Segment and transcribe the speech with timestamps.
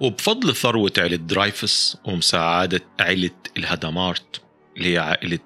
[0.00, 4.42] وبفضل ثروة عيلة درايفس ومساعدة عيلة الهادامارد
[4.76, 5.38] اللي هي عائلة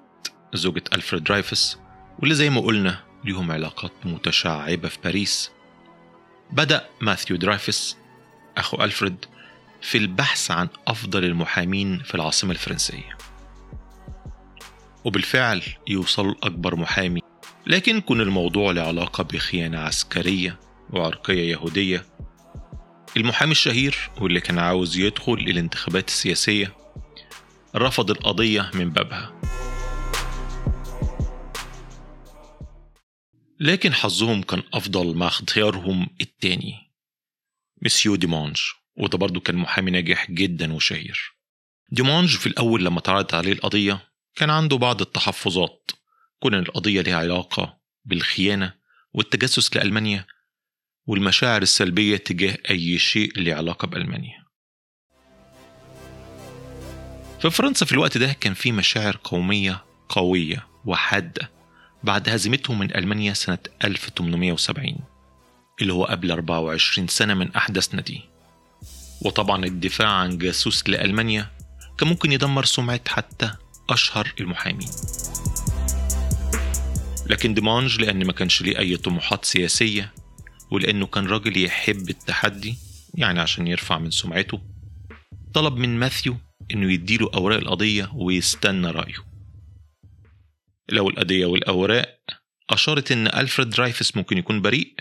[0.53, 1.77] زوجة ألفريد درايفس
[2.19, 5.51] واللي زي ما قلنا ليهم علاقات متشعبة في باريس.
[6.51, 7.97] بدأ ماثيو درايفس
[8.57, 9.25] أخو ألفريد
[9.81, 13.17] في البحث عن أفضل المحامين في العاصمة الفرنسية.
[15.03, 17.21] وبالفعل يوصل أكبر محامي
[17.67, 20.59] لكن كون الموضوع له علاقة بخيانة عسكرية
[20.93, 22.05] وعرقية يهودية
[23.17, 26.75] المحامي الشهير واللي كان عاوز يدخل الانتخابات السياسية
[27.75, 29.41] رفض القضية من بابها.
[33.59, 36.91] لكن حظهم كان أفضل مع اختيارهم التاني
[37.81, 38.57] مسيو ديمانج
[38.97, 41.33] وده برضه كان محامي ناجح جدا وشهير.
[41.89, 43.99] ديمانج في الأول لما اتعرضت عليه القضية
[44.35, 45.91] كان عنده بعض التحفظات
[46.39, 48.73] كون القضية لها علاقة بالخيانة
[49.13, 50.25] والتجسس لألمانيا
[51.11, 54.43] والمشاعر السلبية تجاه أي شيء له علاقة بألمانيا.
[57.41, 61.51] في فرنسا في الوقت ده كان في مشاعر قومية قوية وحادة
[62.03, 64.95] بعد هزيمتهم من ألمانيا سنة 1870
[65.81, 68.21] اللي هو قبل 24 سنة من أحداثنا دي
[69.21, 71.51] وطبعا الدفاع عن جاسوس لألمانيا
[71.97, 73.51] كان ممكن يدمر سمعة حتى
[73.89, 74.89] أشهر المحامين.
[77.25, 80.20] لكن ديمانج لأن ما كانش ليه أي طموحات سياسية
[80.71, 82.75] ولأنه كان راجل يحب التحدي
[83.13, 84.61] يعني عشان يرفع من سمعته
[85.53, 86.37] طلب من ماثيو
[86.71, 89.25] إنه يديله أوراق القضية ويستنى رأيه.
[90.89, 92.19] لو القضية والأوراق
[92.69, 94.95] أشارت إن ألفريد درايفس ممكن يكون بريء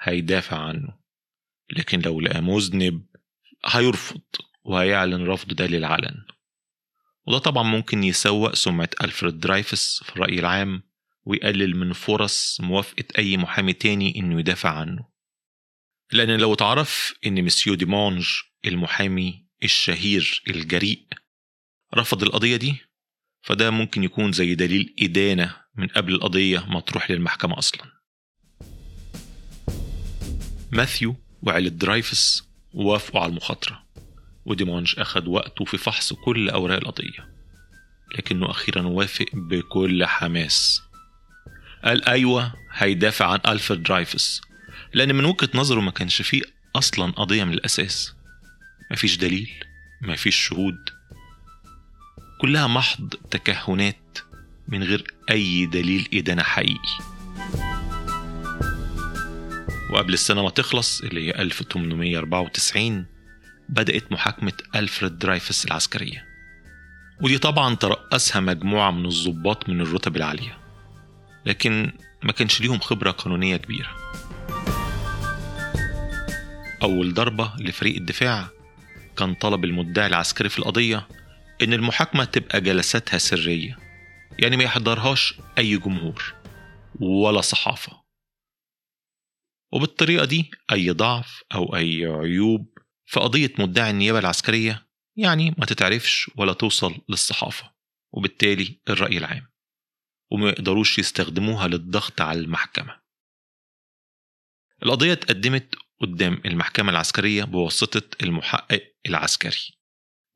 [0.00, 0.98] هيدافع عنه.
[1.76, 3.06] لكن لو لقى مذنب
[3.66, 4.20] هيرفض
[4.64, 6.24] وهيعلن رفضه ده للعلن.
[7.26, 10.82] وده طبعا ممكن يسوء سمعة ألفريد درايفس في الرأي العام
[11.24, 15.11] ويقلل من فرص موافقة أي محامي تاني إنه يدافع عنه.
[16.12, 18.28] لأن لو اتعرف إن مسيو ديمانج
[18.66, 21.06] المحامي الشهير الجريء
[21.94, 22.76] رفض القضية دي
[23.42, 27.82] فده ممكن يكون زي دليل إدانة من قبل القضية ما تروح للمحكمة أصلا.
[30.72, 33.86] ماثيو وعيلة درايفس وافقوا على المخاطرة
[34.44, 37.32] وديمانج أخد وقته في فحص كل أوراق القضية
[38.18, 40.82] لكنه أخيرا وافق بكل حماس.
[41.84, 44.40] قال أيوة هيدافع عن ألفريد درايفس.
[44.94, 46.42] لأن من وجهة نظره ما كانش فيه
[46.76, 48.14] أصلا قضية من الأساس.
[48.90, 49.50] مفيش دليل
[50.02, 50.78] مفيش شهود.
[52.40, 54.18] كلها محض تكهنات
[54.68, 57.12] من غير أي دليل إدانة حقيقي.
[59.90, 63.06] وقبل السنة ما تخلص اللي هي 1894
[63.68, 66.26] بدأت محاكمة ألفريد درايفس العسكرية.
[67.20, 70.58] ودي طبعا ترأسها مجموعة من الضباط من الرتب العالية.
[71.46, 71.92] لكن
[72.22, 74.01] ما كانش ليهم خبرة قانونية كبيرة.
[76.82, 78.48] أول ضربة لفريق الدفاع.
[79.16, 81.08] كان طلب المدعي العسكري في القضية
[81.62, 83.78] إن المحاكمة تبقى جلساتها سرية
[84.38, 86.34] يعني ما يحضرهاش أي جمهور
[87.00, 88.02] ولا صحافة.
[89.72, 96.30] وبالطريقة دي أي ضعف أو أي عيوب في قضية مدعي النيابة العسكرية يعني ما تتعرفش
[96.36, 97.72] ولا توصل للصحافة
[98.12, 99.48] وبالتالي الرأي العام
[100.30, 103.02] وما يقدروش يستخدموها للضغط على المحكمة.
[104.82, 109.78] القضية اتقدمت قدام المحكمة العسكرية بواسطة المحقق العسكري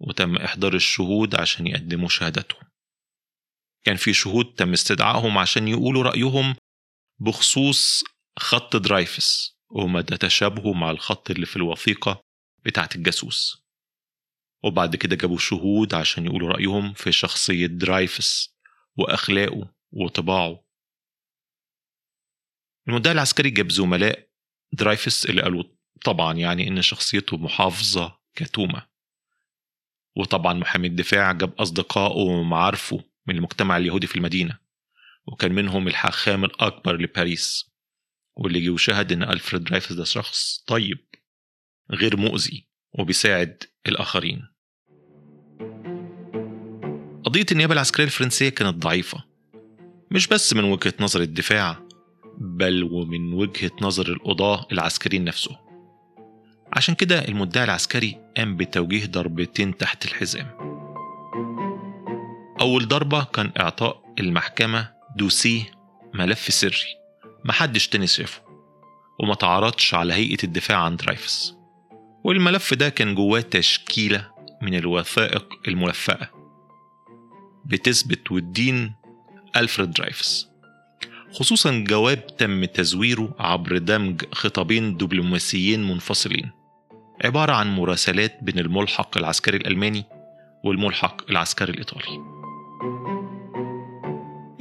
[0.00, 2.62] وتم إحضار الشهود عشان يقدموا شهادتهم.
[3.84, 6.56] كان في شهود تم استدعائهم عشان يقولوا رأيهم
[7.20, 8.04] بخصوص
[8.38, 12.20] خط درايفس ومدى تشابهه مع الخط اللي في الوثيقة
[12.64, 13.66] بتاعة الجاسوس.
[14.64, 18.54] وبعد كده جابوا شهود عشان يقولوا رأيهم في شخصية درايفس
[18.96, 20.64] وأخلاقه وطباعه.
[22.88, 24.25] المدعي العسكري جاب زملاء
[24.72, 25.64] درايفس اللي قالوا
[26.04, 28.86] طبعا يعني إن شخصيته محافظة كتومة.
[30.16, 34.58] وطبعا محامي الدفاع جاب أصدقائه ومعارفه من المجتمع اليهودي في المدينة.
[35.26, 37.70] وكان منهم الحاخام الأكبر لباريس
[38.36, 40.98] واللي جه وشهد إن ألفريد درايفس ده شخص طيب
[41.90, 44.48] غير مؤذي وبيساعد الآخرين.
[47.24, 49.24] قضية النيابة العسكرية الفرنسية كانت ضعيفة
[50.10, 51.85] مش بس من وجهة نظر الدفاع
[52.38, 55.56] بل ومن وجهة نظر القضاة العسكريين نفسه.
[56.72, 60.46] عشان كده المدعي العسكري قام بتوجيه ضربتين تحت الحزام.
[62.60, 65.62] أول ضربة كان إعطاء المحكمة دوسيه
[66.14, 66.96] ملف سري
[67.44, 68.42] محدش تاني شافه
[69.20, 71.54] وما تعرضش على هيئة الدفاع عن درايفس
[72.24, 74.30] والملف ده كان جواه تشكيلة
[74.62, 76.30] من الوثائق الملفقة
[77.64, 78.94] بتثبت وتدين
[79.56, 80.48] ألفريد درايفس
[81.32, 86.50] خصوصا جواب تم تزويره عبر دمج خطابين دبلوماسيين منفصلين.
[87.24, 90.04] عبارة عن مراسلات بين الملحق العسكري الألماني
[90.64, 92.36] والملحق العسكري الإيطالي.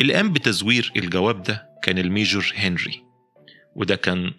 [0.01, 3.03] اللي قام بتزوير الجواب ده كان الميجور هنري
[3.75, 4.33] وده كان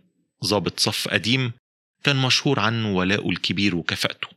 [0.44, 1.52] ضابط صف قديم
[2.05, 4.29] كان مشهور عنه ولاؤه الكبير وكفاءته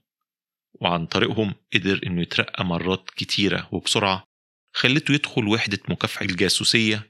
[0.82, 4.24] وعن طريقهم قدر إنه يترقى مرات كتيرة وبسرعة
[4.74, 7.08] خلته يدخل وحدة مكافحة الجاسوسية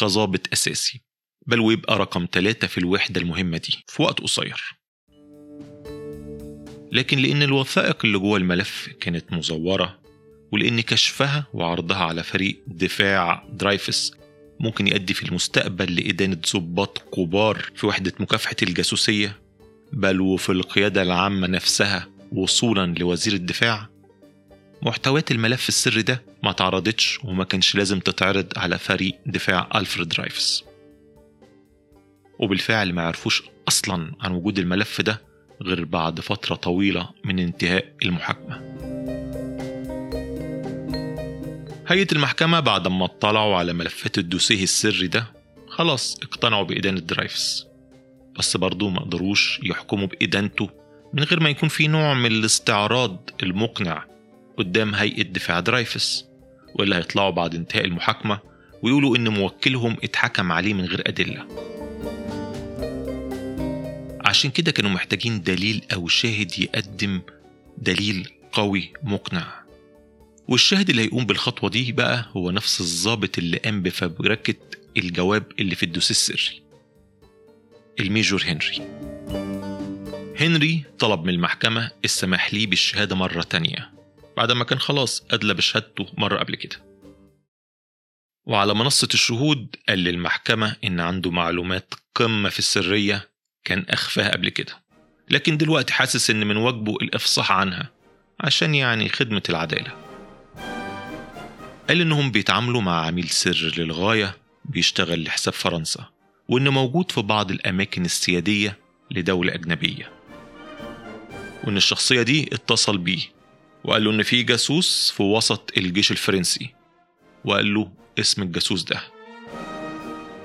[0.00, 1.00] كظابط أساسي
[1.46, 4.78] بل ويبقى رقم ثلاثة في الوحدة المهمة دي في وقت قصير.
[6.92, 9.98] لكن لأن الوثائق اللي جوه الملف كانت مزورة
[10.52, 14.12] ولأن كشفها وعرضها على فريق دفاع درايفس
[14.60, 19.40] ممكن يؤدي في المستقبل لإدانة ضباط كبار في وحدة مكافحة الجاسوسية
[19.92, 23.88] بل وفي القيادة العامة نفسها وصولا لوزير الدفاع
[24.82, 30.64] محتويات الملف السري ده ما تعرضتش وما كانش لازم تتعرض على فريق دفاع ألفريد درايفس
[32.38, 35.20] وبالفعل ما عرفوش أصلا عن وجود الملف ده
[35.62, 38.60] غير بعد فترة طويلة من انتهاء المحاكمة.
[41.88, 45.26] هيئة المحكمة بعد ما اطلعوا على ملفات الدوسيه السري ده
[45.68, 47.66] خلاص اقتنعوا بإدانة درايفس
[48.38, 50.70] بس برضه ما قدروش يحكموا بإدانته
[51.14, 54.04] من غير ما يكون في نوع من الاستعراض المقنع
[54.60, 56.24] قدام هيئة دفاع درايفس
[56.74, 58.38] واللي هيطلعوا بعد انتهاء المحاكمة
[58.82, 61.46] ويقولوا إن موكلهم اتحكم عليه من غير أدلة.
[64.24, 67.20] عشان كده كانوا محتاجين دليل أو شاهد يقدم
[67.78, 69.60] دليل قوي مقنع.
[70.48, 74.54] والشاهد اللي هيقوم بالخطوة دي بقى هو نفس الضابط اللي قام بفبركة
[74.96, 76.62] الجواب اللي في الدوسيه السري
[78.00, 78.82] الميجور هنري.
[80.40, 83.99] هنري طلب من المحكمة السماح ليه بالشهادة مرة تانية.
[84.40, 86.76] بعد ما كان خلاص أدلى بشهادته مرة قبل كده.
[88.46, 93.28] وعلى منصة الشهود قال للمحكمة إن عنده معلومات قمة في السرية
[93.64, 94.82] كان أخفاها قبل كده.
[95.30, 97.90] لكن دلوقتي حاسس إن من واجبه الإفصاح عنها
[98.40, 99.92] عشان يعني خدمة العدالة.
[101.88, 106.08] قال إنهم بيتعاملوا مع عميل سر للغاية بيشتغل لحساب فرنسا
[106.48, 108.78] وإنه موجود في بعض الأماكن السيادية
[109.10, 110.12] لدولة أجنبية.
[111.64, 113.39] وإن الشخصية دي اتصل بيه
[113.84, 116.74] وقال له إن في جاسوس في وسط الجيش الفرنسي.
[117.44, 119.00] وقال له اسم الجاسوس ده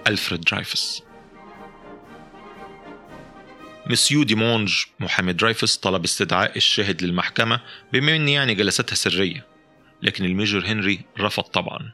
[0.08, 1.04] ألفريد درايفس.
[3.88, 7.62] مسيو ديمونج محامي درايفس طلب استدعاء الشاهد للمحكمة
[7.94, 9.48] بما إن يعني جلساتها سرية.
[10.02, 11.92] لكن الميجور هنري رفض طبعا.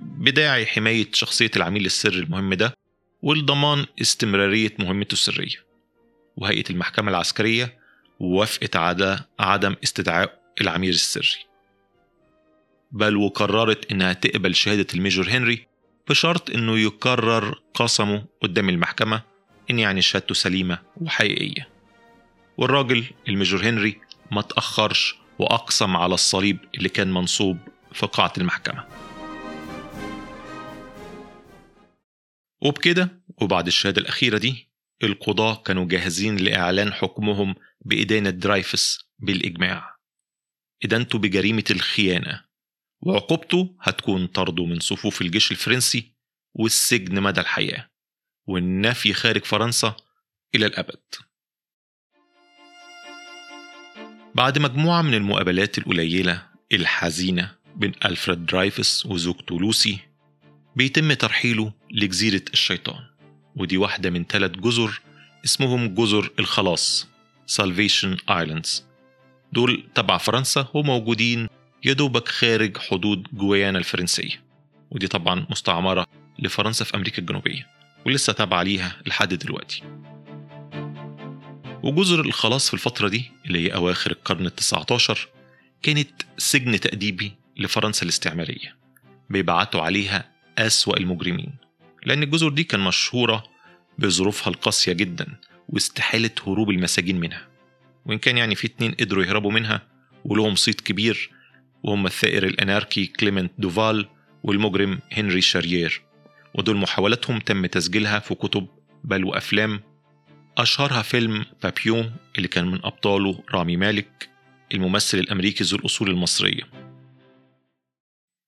[0.00, 2.74] بداعي حماية شخصية العميل السري المهم ده
[3.22, 5.64] ولضمان استمرارية مهمته السرية.
[6.36, 7.78] وهيئة المحكمة العسكرية
[8.20, 11.46] وافقت على عدم استدعاء العميل السري.
[12.92, 15.66] بل وقررت إنها تقبل شهادة الميجور هنري
[16.08, 19.22] بشرط إنه يكرر قسمه قدام المحكمة
[19.70, 21.68] إن يعني شهادته سليمة وحقيقية.
[22.56, 24.00] والراجل الميجور هنري
[24.30, 27.58] ما تأخرش وأقسم على الصليب اللي كان منصوب
[27.92, 28.84] في قاعة المحكمة.
[32.62, 34.68] وبكده وبعد الشهادة الأخيرة دي
[35.02, 39.91] القضاة كانوا جاهزين لإعلان حكمهم بإدانة درايفس بالإجماع.
[40.84, 42.44] إدانته بجريمة الخيانة.
[43.00, 46.12] وعقوبته هتكون طرده من صفوف الجيش الفرنسي
[46.54, 47.90] والسجن مدى الحياة.
[48.46, 49.96] والنفي خارج فرنسا
[50.54, 51.00] إلى الأبد.
[54.34, 59.98] بعد مجموعة من المقابلات القليلة الحزينة بين ألفريد درايفس وزوجته لوسي
[60.76, 63.04] بيتم ترحيله لجزيرة الشيطان.
[63.56, 65.00] ودي واحدة من ثلاث جزر
[65.44, 67.08] اسمهم جزر الخلاص
[67.46, 68.91] Salvation Islands.
[69.52, 71.48] دول تبع فرنسا وموجودين
[71.84, 74.42] يدوبك خارج حدود جويانا الفرنسية
[74.90, 76.06] ودي طبعا مستعمرة
[76.38, 77.66] لفرنسا في أمريكا الجنوبية
[78.06, 79.82] ولسه تابعة ليها لحد دلوقتي.
[81.82, 85.28] وجزر الخلاص في الفترة دي اللي هي أواخر القرن التسعة عشر
[85.82, 88.76] كانت سجن تأديبي لفرنسا الاستعمارية.
[89.30, 91.54] بيبعتوا عليها أسوأ المجرمين
[92.04, 93.44] لأن الجزر دي كان مشهورة
[93.98, 95.26] بظروفها القاسية جدا
[95.68, 97.51] واستحالة هروب المساجين منها.
[98.06, 99.82] وإن كان يعني في اتنين قدروا يهربوا منها
[100.24, 101.30] ولهم صيت كبير
[101.82, 104.08] وهم الثائر الأناركي كليمنت دوفال
[104.42, 106.02] والمجرم هنري شارير
[106.54, 108.66] ودول محاولاتهم تم تسجيلها في كتب
[109.04, 109.80] بل وأفلام.
[110.58, 114.30] أشهرها فيلم بابيون اللي كان من أبطاله رامي مالك
[114.74, 116.62] الممثل الأمريكي ذو الأصول المصرية.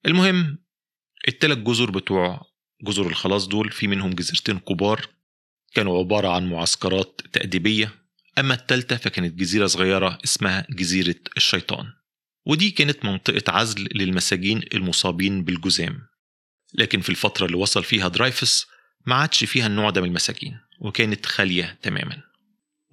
[0.07, 0.59] المهم
[1.29, 2.47] التلات جزر بتوع
[2.83, 5.07] جزر الخلاص دول في منهم جزيرتين كبار
[5.75, 8.04] كانوا عبارة عن معسكرات تأديبية
[8.39, 11.93] أما التالتة فكانت جزيرة صغيرة اسمها جزيرة الشيطان
[12.47, 16.01] ودي كانت منطقة عزل للمساجين المصابين بالجذام
[16.75, 18.67] لكن في الفترة اللي وصل فيها درايفس
[19.07, 22.23] ما عادش فيها النوع ده من المساجين وكانت خالية تماما.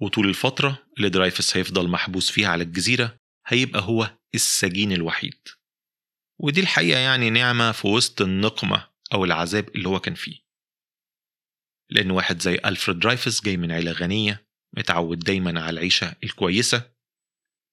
[0.00, 5.48] وطول الفترة اللي درايفس هيفضل محبوس فيها على الجزيرة هيبقى هو السجين الوحيد.
[6.38, 10.36] ودي الحقيقة يعني نعمة في وسط النقمة أو العذاب اللي هو كان فيه.
[11.90, 14.46] لأن واحد زي ألفريد درايفس جاي من عيلة غنية
[14.76, 16.82] متعود دايما على العيشة الكويسة.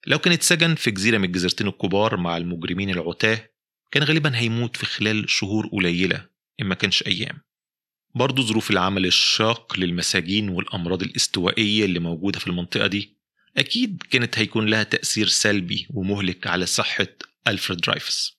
[0.08, 3.50] لو كان اتسجن في جزيرة من الجزيرتين الكبار مع المجرمين العتاه
[3.92, 6.26] كان غالبا هيموت في خلال شهور قليلة
[6.62, 7.42] إن ما كانش أيام.
[8.16, 13.18] برضه ظروف العمل الشاق للمساجين والأمراض الاستوائية اللي موجودة في المنطقة دي
[13.58, 17.08] أكيد كانت هيكون لها تأثير سلبي ومهلك على صحة
[17.48, 18.38] ألفريد درايفس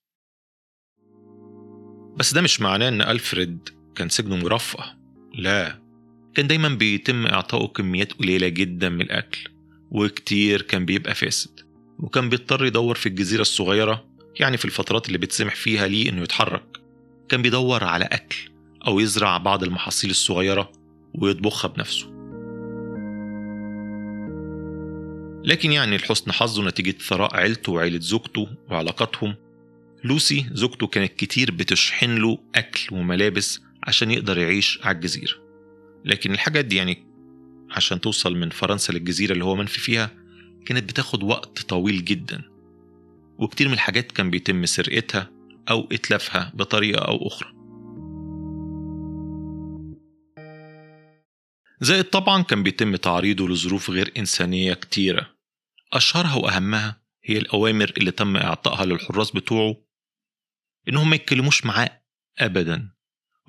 [2.17, 4.97] بس ده مش معناه إن ألفريد كان سجنه مرفه
[5.35, 5.90] لا.
[6.35, 9.49] كان دايما بيتم إعطائه كميات قليلة جدا من الأكل
[9.91, 11.61] وكتير كان بيبقى فاسد
[11.99, 14.05] وكان بيضطر يدور في الجزيرة الصغيرة
[14.41, 16.81] يعني في الفترات اللي بتسمح فيها ليه إنه يتحرك.
[17.29, 18.37] كان بيدور على أكل
[18.87, 20.73] أو يزرع بعض المحاصيل الصغيرة
[21.15, 22.07] ويطبخها بنفسه.
[25.45, 29.35] لكن يعني لحسن حظه نتيجة ثراء عيلته وعيلة زوجته وعلاقاتهم
[30.05, 35.50] لوسي زوجته كانت كتير بتشحن له أكل وملابس عشان يقدر يعيش على الجزيرة.
[36.05, 37.07] لكن الحاجات دي يعني
[37.71, 40.11] عشان توصل من فرنسا للجزيرة اللي هو منفي فيها
[40.67, 42.43] كانت بتاخد وقت طويل جدا.
[43.39, 45.31] وكتير من الحاجات كان بيتم سرقتها
[45.71, 47.53] أو إتلافها بطريقة أو أخرى.
[51.81, 55.31] زائد طبعا كان بيتم تعريضه لظروف غير إنسانية كتيرة.
[55.93, 59.77] أشهرها وأهمها هي الأوامر اللي تم إعطائها للحراس بتوعه
[60.89, 62.03] إنهم ما يتكلموش معاه
[62.39, 62.91] أبدا.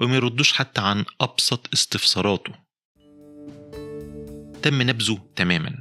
[0.01, 2.51] وما يردوش حتى عن أبسط استفساراته.
[4.61, 5.75] تم نبذه تماما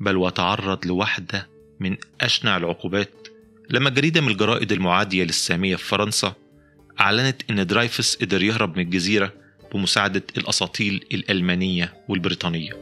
[0.00, 1.48] بل وتعرض لواحدة
[1.80, 3.28] من أشنع العقوبات
[3.70, 6.34] لما جريدة من الجرائد المعادية للسامية في فرنسا
[7.00, 9.32] أعلنت إن درايفس قدر يهرب من الجزيرة
[9.74, 12.72] بمساعدة الأساطيل الألمانية والبريطانية.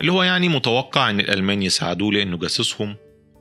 [0.00, 2.96] اللي هو يعني متوقع إن الألمان يساعدوه لأنه جاسوسهم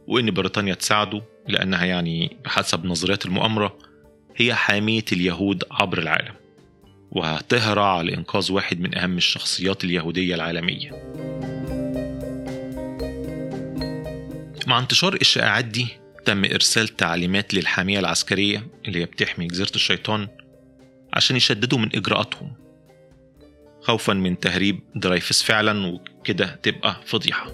[0.08, 3.90] وإن بريطانيا تساعده لأنها يعني بحسب نظريات المؤامرة
[4.38, 6.33] هي حامية اليهود عبر العالم
[7.11, 10.91] وهتهرع لإنقاذ واحد من أهم الشخصيات اليهودية العالمية.
[14.67, 15.88] مع انتشار الشائعات دي
[16.25, 20.27] تم إرسال تعليمات للحامية العسكرية اللي هي بتحمي جزيرة الشيطان
[21.13, 22.53] عشان يشددوا من إجراءاتهم.
[23.81, 27.51] خوفا من تهريب درايفس فعلا وكده تبقى فضيحة.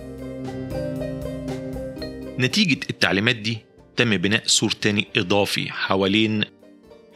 [2.39, 3.57] نتيجة التعليمات دي
[3.96, 6.43] تم بناء سور تاني إضافي حوالين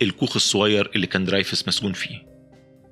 [0.01, 2.25] الكوخ الصغير اللي كان درايفس مسجون فيه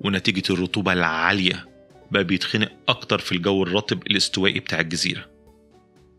[0.00, 1.68] ونتيجة الرطوبة العالية
[2.10, 5.30] بقى بيتخنق أكتر في الجو الرطب الاستوائي بتاع الجزيرة.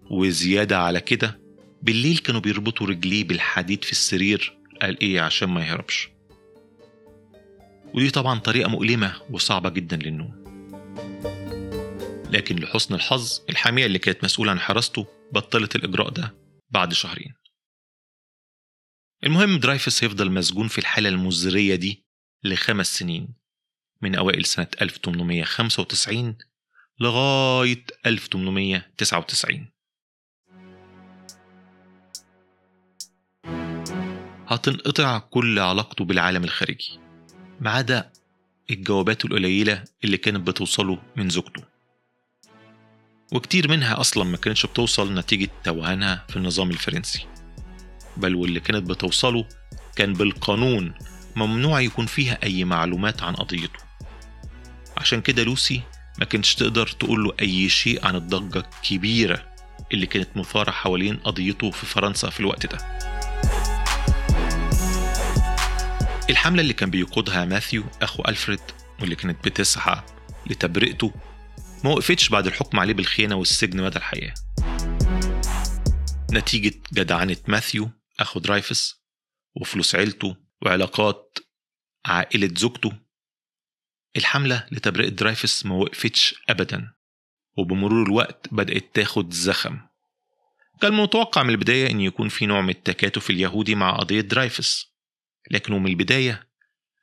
[0.10, 1.40] وزيادة على كده
[1.82, 6.10] بالليل كانوا بيربطوا رجليه بالحديد في السرير قال إيه عشان ما يهربش.
[7.94, 10.42] ودي طبعا طريقة مؤلمة وصعبة جدا للنوم.
[12.30, 16.34] لكن لحسن الحظ الحامية اللي كانت مسؤولة عن حراسته بطلت الإجراء ده
[16.70, 17.34] بعد شهرين.
[19.24, 22.06] المهم درايفس هيفضل مسجون في الحالة المزرية دي
[22.44, 23.28] لخمس سنين
[24.02, 26.38] من أوائل سنة 1895
[27.00, 29.68] لغاية 1899
[34.48, 37.00] هتنقطع كل علاقته بالعالم الخارجي
[37.60, 38.12] ما عدا
[38.70, 41.64] الجوابات القليلة اللي كانت بتوصله من زوجته.
[43.34, 47.28] وكتير منها أصلا ما كانتش بتوصل نتيجة توهانها في النظام الفرنسي.
[48.18, 49.46] بل واللي كانت بتوصله
[49.96, 50.94] كان بالقانون
[51.36, 53.80] ممنوع يكون فيها أي معلومات عن قضيته.
[54.98, 55.82] عشان كده لوسي
[56.20, 59.52] ما كانتش تقدر تقول له أي شيء عن الضجة الكبيرة
[59.94, 62.78] اللي كانت مثارة حوالين قضيته في فرنسا في الوقت ده.
[66.30, 68.60] الحملة اللي كان بيقودها ماثيو أخو ألفريد
[69.00, 70.02] واللي كانت بتسعى
[70.48, 71.14] لتبرئته
[71.84, 74.34] ما وقفتش بعد الحكم عليه بالخيانة والسجن مدى الحياة.
[76.32, 77.90] نتيجة جدعنة ماثيو
[78.22, 79.02] أخو درايفس
[79.56, 81.40] وفلوس عيلته وعلاقات
[82.06, 82.94] عائلة زوجته.
[84.16, 86.94] الحملة لتبرئة درايفس ما وقفتش أبدا
[87.58, 89.80] وبمرور الوقت بدأت تاخد زخم.
[90.82, 94.92] كان متوقع من البداية أن يكون في نوع من التكاتف اليهودي مع قضية درايفس
[95.52, 96.48] لكنه من البداية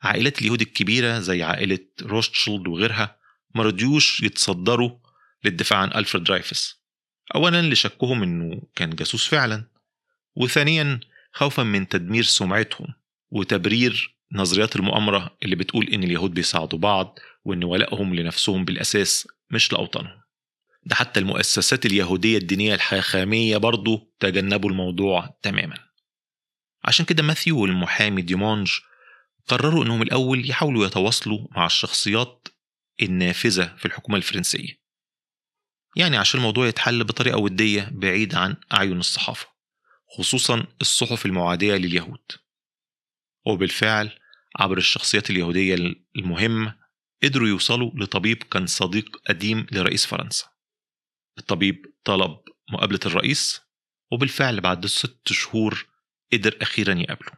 [0.03, 3.19] عائلات اليهود الكبيرة زي عائلة روستشيلد وغيرها
[3.55, 4.99] ما رضيوش يتصدروا
[5.45, 6.83] للدفاع عن ألفريد درايفس.
[7.35, 9.78] أولا لشكهم أنه كان جاسوس فعلا
[10.39, 11.01] وثانيا
[11.33, 12.95] خوفا من تدمير سمعتهم
[13.31, 20.21] وتبرير نظريات المؤامرة اللي بتقول إن اليهود بيساعدوا بعض وإن ولائهم لنفسهم بالأساس مش لأوطانهم.
[20.87, 25.77] ده حتى المؤسسات اليهودية الدينية الحاخامية برضو تجنبوا الموضوع تماما.
[26.85, 28.73] عشان كده ماثيو والمحامي ديمونج
[29.47, 32.49] قرروا إنهم الأول يحاولوا يتواصلوا مع الشخصيات
[33.03, 34.79] النافذة في الحكومة الفرنسية.
[35.97, 39.58] يعني عشان الموضوع يتحل بطريقة ودية بعيد عن أعين الصحافة.
[40.17, 42.21] خصوصا الصحف المعادية لليهود.
[43.47, 44.11] وبالفعل
[44.57, 46.75] عبر الشخصيات اليهودية المهمة
[47.23, 50.47] قدروا يوصلوا لطبيب كان صديق قديم لرئيس فرنسا.
[51.39, 52.39] الطبيب طلب
[52.73, 53.61] مقابلة الرئيس
[54.13, 55.87] وبالفعل بعد ست شهور
[56.33, 57.33] قدر أخيرا يقابله.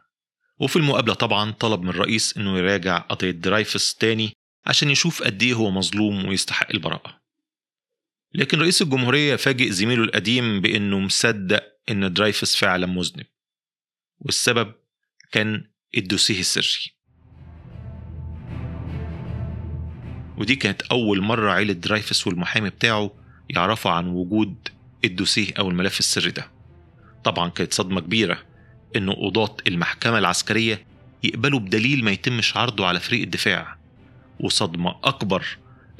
[0.59, 4.33] وفي المقابلة طبعا طلب من الرئيس إنه يراجع قضية درايفس تاني
[4.65, 7.21] عشان يشوف قد إيه هو مظلوم ويستحق البراءة.
[8.33, 13.25] لكن رئيس الجمهورية فاجئ زميله القديم بإنه مصدق إن درايفس فعلا مذنب.
[14.19, 14.73] والسبب
[15.31, 16.95] كان الدوسيه السري.
[20.37, 23.11] ودي كانت أول مرة عيلة درايفس والمحامي بتاعه
[23.49, 24.67] يعرفوا عن وجود
[25.05, 26.51] الدوسيه أو الملف السري ده.
[27.23, 28.43] طبعا كانت صدمة كبيرة
[28.95, 30.85] إن قضاة المحكمة العسكرية
[31.23, 33.77] يقبلوا بدليل ما يتمش عرضه على فريق الدفاع.
[34.39, 35.45] وصدمة أكبر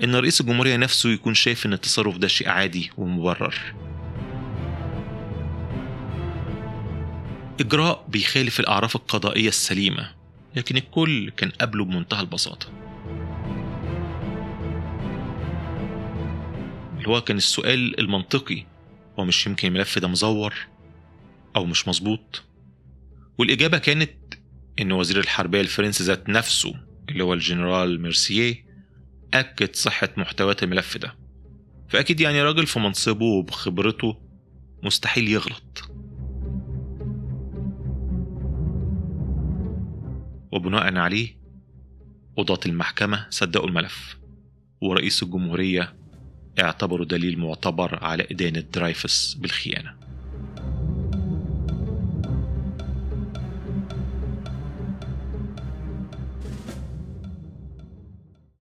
[0.03, 3.75] إن رئيس الجمهورية نفسه يكون شايف إن التصرف ده شيء عادي ومبرر.
[7.61, 10.15] إجراء بيخالف الأعراف القضائية السليمة
[10.55, 12.67] لكن الكل كان قبله بمنتهى البساطة.
[16.97, 18.65] اللي هو كان السؤال المنطقي
[19.19, 20.53] هو مش يمكن الملف ده مزور
[21.55, 22.43] أو مش مظبوط؟
[23.37, 24.33] والإجابة كانت
[24.81, 26.73] إن وزير الحربية الفرنسي ذات نفسه
[27.09, 28.65] اللي هو الجنرال ميرسييه
[29.33, 31.15] أكد صحة محتويات الملف ده.
[31.89, 34.17] فأكيد يعني راجل في منصبه وبخبرته
[34.83, 35.90] مستحيل يغلط.
[40.51, 41.37] وبناء عليه
[42.37, 44.17] قضاة المحكمة صدقوا الملف.
[44.81, 45.93] ورئيس الجمهورية
[46.59, 50.00] اعتبروا دليل معتبر على إدانة درايفس بالخيانة.